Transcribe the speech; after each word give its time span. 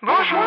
Bonjour. 0.00 0.38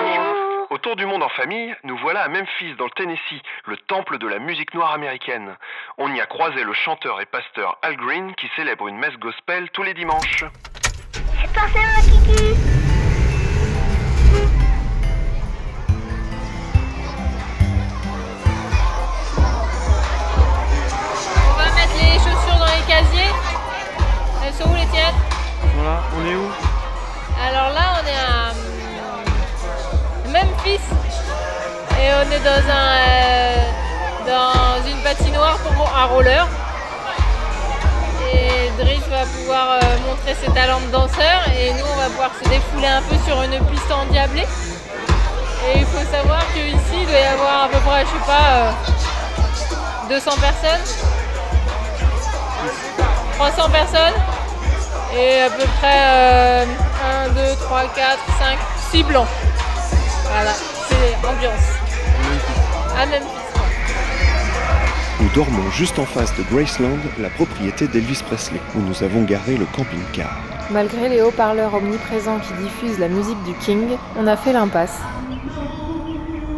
Autour 0.70 0.96
du 0.96 1.06
monde 1.06 1.22
en 1.22 1.28
famille, 1.28 1.76
nous 1.84 1.98
voilà 1.98 2.22
à 2.22 2.30
Memphis, 2.30 2.74
dans 2.78 2.86
le 2.86 2.92
Tennessee, 2.92 3.42
le 3.66 3.76
temple 3.76 4.18
de 4.18 4.26
la 4.26 4.40
musique 4.40 4.74
noire 4.74 4.94
américaine. 4.94 5.58
On 5.98 6.14
y 6.14 6.22
a 6.22 6.26
croisé 6.26 6.64
le 6.64 6.72
chanteur 6.72 7.20
et 7.20 7.26
pasteur 7.26 7.78
Al 7.82 7.98
Green 7.98 8.34
qui 8.36 8.50
célèbre 8.56 8.88
une 8.88 8.98
messe 8.98 9.18
gospel 9.18 9.70
tous 9.72 9.84
les 9.84 9.94
dimanches. 9.94 10.46
C'est 11.14 11.54
parti, 11.54 11.80
mon 11.80 12.02
kiki 12.02 12.56
On 21.50 21.58
va 21.58 21.66
mettre 21.76 21.98
les 21.98 22.14
chaussures 22.20 22.58
dans 22.58 22.74
les 22.74 22.88
casiers. 22.88 23.34
Elles 24.46 24.54
sont 24.54 24.70
où 24.70 24.76
les 24.76 24.88
tiennes 24.88 25.16
Voilà, 25.76 26.04
on 26.16 26.26
est 26.26 26.36
où? 26.36 26.52
Alors 27.44 27.74
là, 27.74 27.82
à 27.82 27.91
Et 30.64 30.78
on 32.14 32.32
est 32.32 32.40
dans 32.40 32.70
un 32.70 32.98
euh, 33.00 33.66
dans 34.28 34.88
une 34.88 35.02
patinoire 35.02 35.58
pour 35.58 35.92
un 35.98 36.06
roller. 36.06 36.48
Et 38.32 38.70
Driss 38.78 39.02
va 39.10 39.26
pouvoir 39.26 39.72
euh, 39.72 39.80
montrer 40.08 40.36
ses 40.36 40.52
talents 40.54 40.80
de 40.82 40.92
danseur 40.92 41.42
et 41.58 41.74
nous 41.74 41.86
on 41.92 41.98
va 41.98 42.06
pouvoir 42.10 42.32
se 42.42 42.48
défouler 42.48 42.88
un 42.88 43.02
peu 43.02 43.16
sur 43.26 43.42
une 43.42 43.60
piste 43.66 43.92
endiablée. 43.92 44.46
Et 45.68 45.80
il 45.80 45.86
faut 45.86 46.06
savoir 46.12 46.42
qu'ici 46.54 47.02
il 47.02 47.08
doit 47.08 47.20
y 47.20 47.24
avoir 47.24 47.64
à 47.64 47.68
peu 47.68 47.80
près, 47.80 48.02
je 48.02 48.12
sais 48.12 48.26
pas, 48.28 48.50
euh, 48.54 50.10
200 50.10 50.32
personnes. 50.40 50.86
300 53.38 53.70
personnes. 53.72 54.22
Et 55.16 55.42
à 55.42 55.50
peu 55.50 55.66
près 55.80 56.68
1, 57.26 57.30
2, 57.30 57.56
3, 57.62 57.82
4, 57.96 58.20
5, 58.40 58.58
6 58.92 59.04
blancs. 59.04 59.28
Voilà, 60.34 60.54
c'est 60.54 61.28
ambiance. 61.28 61.68
À 62.98 63.06
Memphis. 63.06 63.42
Nous 65.20 65.30
dormons 65.36 65.70
juste 65.72 66.00
en 66.00 66.06
face 66.06 66.34
de 66.38 66.44
Graceland, 66.44 66.98
la 67.20 67.30
propriété 67.30 67.86
d'Elvis 67.86 68.24
Presley, 68.26 68.62
où 68.76 68.80
nous 68.80 69.04
avons 69.04 69.24
garé 69.24 69.58
le 69.58 69.66
camping-car. 69.66 70.32
Malgré 70.72 71.10
les 71.10 71.22
haut-parleurs 71.22 71.74
omniprésents 71.74 72.40
qui 72.40 72.54
diffusent 72.64 72.98
la 72.98 73.10
musique 73.10 73.44
du 73.44 73.54
King, 73.56 73.98
on 74.18 74.26
a 74.26 74.38
fait 74.38 74.54
l'impasse. 74.54 75.00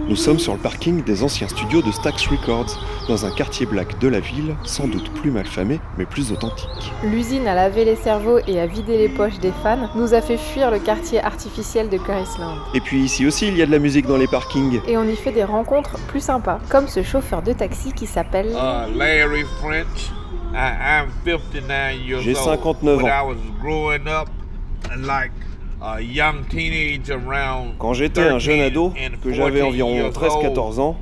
Nous 0.10 0.18
sommes 0.18 0.38
sur 0.38 0.54
le 0.54 0.60
parking 0.60 1.02
des 1.02 1.24
anciens 1.24 1.48
studios 1.48 1.82
de 1.82 1.90
Stax 1.90 2.28
Records, 2.28 2.78
dans 3.08 3.26
un 3.26 3.32
quartier 3.32 3.66
black 3.66 4.00
de 4.00 4.10
la 4.10 4.20
ville, 4.20 4.56
sans 4.64 4.86
doute 4.86 5.10
plus 5.14 5.32
mal 5.32 5.46
famé, 5.46 5.80
mais 5.98 6.06
plus 6.06 6.34
authentique. 6.34 6.92
L'usine 7.04 7.48
à 7.48 7.56
laver 7.56 7.86
les 7.86 7.96
cerveaux 7.96 8.40
et 8.46 8.60
à 8.60 8.68
vider 8.68 8.98
les 8.98 9.08
poches 9.08 9.40
des 9.40 9.54
fans 9.64 9.90
nous 9.96 10.14
a 10.14 10.22
fait 10.22 10.38
fuir 10.38 10.72
le 10.72 10.80
quartier 10.80 11.24
artificiel 11.24 11.90
de 11.90 11.98
Graceland. 11.98 12.58
Et 12.74 12.82
puis 12.82 13.00
ici 13.00 13.26
aussi, 13.26 13.48
il 13.48 13.58
y 13.58 13.62
a 13.62 13.66
de 13.66 13.72
la 13.72 13.80
musique 13.80 14.06
dans 14.06 14.18
les 14.18 14.28
parkings. 14.28 14.82
Et 14.88 14.98
on 14.98 15.04
y 15.04 15.16
fait 15.16 15.32
des 15.32 15.46
rencontres 15.46 15.98
plus 16.08 16.22
sympas, 16.22 16.60
comme 16.68 16.90
ce 16.90 17.02
chauffeur 17.02 17.42
de 17.42 17.54
taxi 17.54 17.94
qui 17.94 18.06
s'appelle... 18.06 18.48
Uh, 18.48 18.94
Larry 18.98 19.46
French. 19.62 20.12
I, 20.54 21.02
I'm 21.02 21.12
59 21.24 21.96
years 22.06 22.22
J'ai 22.22 22.36
old. 22.36 22.60
59 22.60 23.02
When 23.64 24.08
ans. 24.10 24.26
Quand 27.78 27.94
j'étais 27.94 28.22
un 28.22 28.40
jeune 28.40 28.60
13 28.60 28.72
ado, 28.72 28.94
que 29.22 29.34
j'avais 29.34 29.60
14 29.60 29.74
environ 29.74 29.96
years 29.96 30.12
13-14 30.12 30.80
ans, 30.80 30.96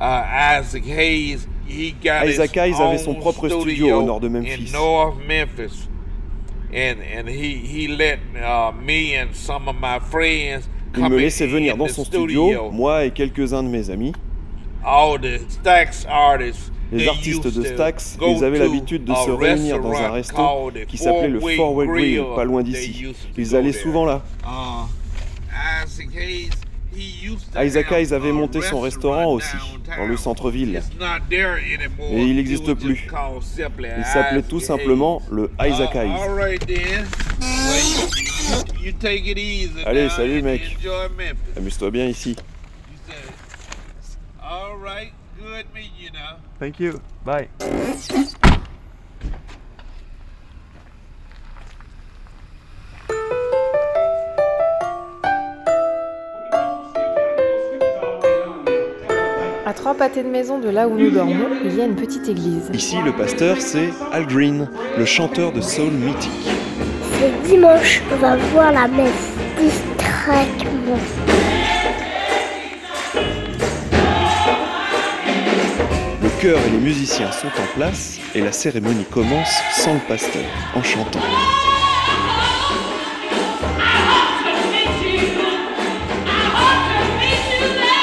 uh, 0.00 0.60
Isaac 0.60 0.84
Hayes, 0.86 1.46
he 1.68 1.94
got 2.02 2.26
Isaac 2.26 2.50
his 2.50 2.58
Hayes 2.58 2.80
avait 2.80 2.98
son 2.98 3.12
own 3.12 3.20
propre 3.20 3.48
studio 3.48 4.00
au 4.00 4.02
nord 4.02 4.20
de 4.20 4.28
Memphis. 4.28 4.70
In 4.70 4.72
North 4.72 5.16
Memphis. 5.26 5.88
And, 6.72 7.00
and 7.00 7.28
he, 7.28 7.54
he 7.54 7.86
let 7.86 8.18
me 8.84 9.14
and 9.14 9.32
some 9.32 9.68
of 9.68 9.76
my 9.76 10.00
friends 10.00 10.68
il 10.96 11.08
me 11.08 11.18
laissait 11.18 11.46
venir 11.46 11.76
dans 11.76 11.86
the 11.86 11.90
son 11.90 12.04
studio, 12.04 12.70
moi 12.70 13.04
et 13.04 13.10
quelques-uns 13.10 13.62
de 13.62 13.68
mes 13.68 13.90
amis. 13.90 14.12
Les 16.94 17.08
artistes 17.08 17.48
de 17.48 17.64
Stax, 17.64 18.16
ils 18.20 18.44
avaient 18.44 18.58
l'habitude 18.58 19.04
de 19.04 19.14
se 19.14 19.30
réunir 19.30 19.80
dans 19.80 19.94
un 19.94 20.10
restaurant 20.10 20.66
resto 20.66 20.86
qui 20.86 20.96
s'appelait 20.96 21.28
le 21.28 21.40
Four 21.40 21.74
Way 21.74 21.86
Grill, 21.86 22.24
pas 22.36 22.44
loin 22.44 22.62
d'ici. 22.62 23.06
Ils 23.36 23.56
allaient 23.56 23.72
souvent 23.72 24.04
là. 24.04 24.22
Uh, 24.44 24.86
Isaac 27.56 27.90
Hayes, 27.90 28.14
avait 28.14 28.30
monté 28.30 28.62
son 28.62 28.80
restaurant 28.80 29.32
aussi, 29.32 29.56
dans 29.98 30.06
le 30.06 30.16
centre-ville. 30.16 30.80
Et 32.10 32.22
il 32.22 32.36
n'existe 32.36 32.74
plus. 32.74 33.08
Il 33.98 34.04
s'appelait 34.04 34.42
tout 34.42 34.60
simplement 34.60 35.20
le 35.30 35.50
Isaac 35.60 35.94
Uh, 35.94 35.98
Hayes. 35.98 36.12
Allez, 39.84 40.08
salut, 40.10 40.42
mec. 40.42 40.76
Amuse-toi 41.56 41.90
bien 41.90 42.06
ici. 42.06 42.36
Good 45.54 45.66
meeting 45.72 45.92
you 46.00 46.10
now. 46.10 46.38
Thank 46.58 46.80
you. 46.80 47.00
Bye. 47.24 47.48
À 59.64 59.72
trois 59.74 59.94
pâtés 59.94 60.24
de 60.24 60.28
maison 60.28 60.58
de 60.58 60.70
là 60.70 60.88
où 60.88 60.98
nous 60.98 61.10
dormons, 61.10 61.34
il 61.64 61.76
y 61.76 61.80
a 61.80 61.84
une 61.84 61.94
petite 61.94 62.28
église. 62.28 62.68
Ici, 62.72 62.96
le 63.04 63.12
pasteur, 63.12 63.60
c'est 63.60 63.90
Al 64.10 64.26
Green, 64.26 64.68
le 64.98 65.04
chanteur 65.04 65.52
de 65.52 65.60
soul 65.60 65.92
mythique. 65.92 66.32
C'est 67.20 67.48
dimanche, 67.48 68.02
on 68.12 68.16
va 68.16 68.36
voir 68.36 68.72
la 68.72 68.88
messe. 68.88 69.36
Distraitement. 69.60 71.23
Chœur 76.44 76.58
et 76.66 76.70
les 76.70 76.78
musiciens 76.78 77.32
sont 77.32 77.46
en 77.46 77.74
place 77.74 78.18
et 78.34 78.42
la 78.42 78.52
cérémonie 78.52 79.06
commence 79.10 79.62
sans 79.72 79.94
le 79.94 80.00
pasteur, 80.00 80.44
en 80.74 80.82
chantant. 80.82 81.20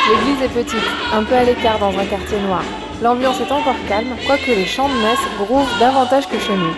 L'église 0.10 0.42
est 0.44 0.64
petite, 0.64 0.90
un 1.14 1.24
peu 1.24 1.36
à 1.36 1.44
l'écart 1.44 1.78
dans 1.78 1.96
un 1.96 2.06
quartier 2.06 2.40
noir. 2.40 2.64
L'ambiance 3.04 3.40
est 3.42 3.52
encore 3.52 3.76
calme, 3.88 4.16
quoique 4.26 4.50
les 4.50 4.66
chants 4.66 4.90
de 4.90 4.96
messe 4.96 5.20
grouvent 5.38 5.80
davantage 5.80 6.28
que 6.28 6.40
chez 6.40 6.56
nous. 6.56 6.76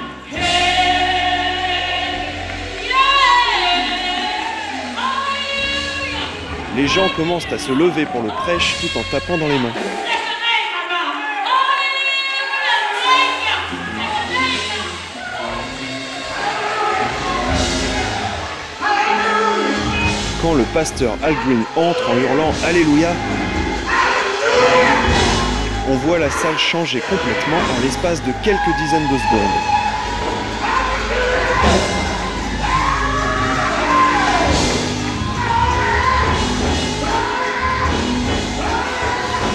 Les 6.76 6.88
gens 6.88 7.08
commencent 7.16 7.54
à 7.54 7.58
se 7.58 7.72
lever 7.72 8.06
pour 8.06 8.22
le 8.22 8.30
prêche 8.30 8.76
tout 8.82 9.00
en 9.00 9.04
tapant 9.12 9.38
dans 9.38 9.48
les 9.48 9.60
mains. 9.60 9.93
Le 20.56 20.64
pasteur 20.66 21.18
Al 21.24 21.34
Green 21.46 21.64
entre 21.76 22.12
en 22.12 22.16
hurlant 22.16 22.54
Alléluia, 22.64 23.10
on 25.90 25.96
voit 25.96 26.20
la 26.20 26.30
salle 26.30 26.60
changer 26.60 27.00
complètement 27.00 27.58
en 27.58 27.82
l'espace 27.82 28.22
de 28.22 28.32
quelques 28.44 28.78
dizaines 28.78 29.08
de 29.08 29.18
secondes. 29.18 29.50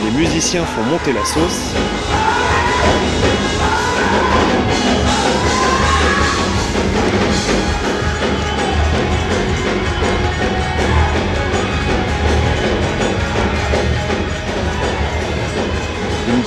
Les 0.04 0.10
musiciens 0.10 0.64
font 0.64 0.82
monter 0.82 1.12
la 1.12 1.24
sauce. 1.24 1.74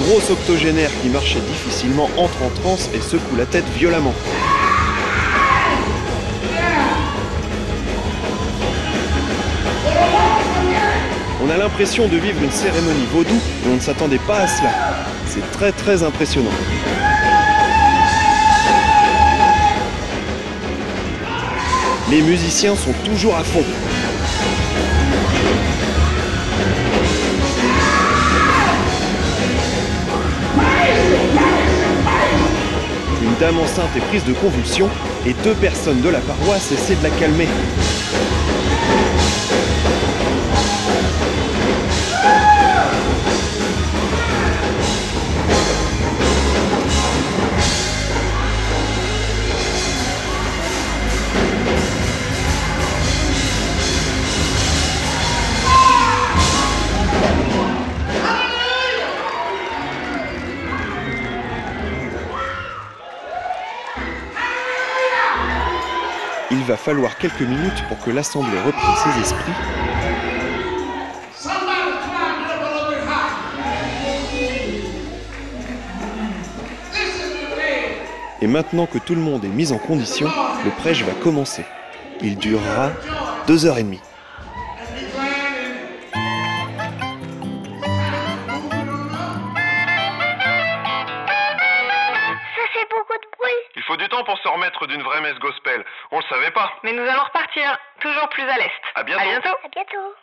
Grosse 0.01 0.29
octogénaire 0.29 0.89
qui 1.01 1.09
marchait 1.09 1.39
difficilement 1.39 2.09
entre 2.17 2.43
en 2.43 2.49
transe 2.61 2.89
et 2.93 3.01
secoue 3.01 3.35
la 3.35 3.45
tête 3.45 3.65
violemment. 3.77 4.13
On 11.43 11.49
a 11.49 11.57
l'impression 11.57 12.07
de 12.07 12.17
vivre 12.17 12.41
une 12.43 12.51
cérémonie 12.51 13.07
vaudou, 13.11 13.39
mais 13.63 13.71
on 13.71 13.75
ne 13.75 13.79
s'attendait 13.79 14.19
pas 14.19 14.39
à 14.39 14.47
cela. 14.47 14.71
C'est 15.27 15.51
très 15.51 15.71
très 15.71 16.03
impressionnant. 16.03 16.51
Les 22.09 22.21
musiciens 22.21 22.75
sont 22.75 22.93
toujours 23.05 23.35
à 23.35 23.43
fond. 23.43 23.63
Dame 33.41 33.57
enceinte 33.57 33.89
est 33.97 34.01
prise 34.01 34.23
de 34.23 34.33
convulsions 34.33 34.87
et 35.25 35.33
deux 35.43 35.55
personnes 35.55 35.99
de 36.01 36.09
la 36.09 36.19
paroisse 36.19 36.71
essaient 36.71 36.95
de 36.95 37.01
la 37.01 37.09
calmer. 37.09 37.47
Il 66.61 66.67
va 66.67 66.77
falloir 66.77 67.17
quelques 67.17 67.41
minutes 67.41 67.83
pour 67.87 67.97
que 67.97 68.11
l'assemblée 68.11 68.59
reprenne 68.63 68.95
ses 68.95 69.19
esprits. 69.19 69.51
Et 78.43 78.47
maintenant 78.47 78.85
que 78.85 78.99
tout 78.99 79.15
le 79.15 79.21
monde 79.21 79.43
est 79.43 79.47
mis 79.47 79.71
en 79.71 79.79
condition, 79.79 80.27
le 80.63 80.69
prêche 80.71 81.03
va 81.03 81.13
commencer. 81.13 81.65
Il 82.21 82.37
durera 82.37 82.91
deux 83.47 83.65
heures 83.65 83.79
et 83.79 83.83
demie. 83.83 84.01
Temps 94.21 94.31
pour 94.31 94.37
se 94.39 94.47
remettre 94.47 94.87
d'une 94.87 95.01
vraie 95.01 95.21
messe 95.21 95.37
gospel. 95.39 95.83
On 96.11 96.17
le 96.17 96.25
savait 96.25 96.51
pas. 96.51 96.71
Mais 96.83 96.93
nous 96.93 97.03
allons 97.03 97.23
repartir, 97.23 97.77
toujours 97.99 98.29
plus 98.29 98.43
à 98.43 98.57
l'est. 98.57 98.71
À 98.95 99.03
bientôt. 99.03 99.21
À 99.21 99.25
bientôt. 99.25 99.57
À 99.63 99.67
bientôt. 99.69 100.15